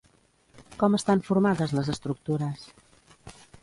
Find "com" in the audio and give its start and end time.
0.83-0.97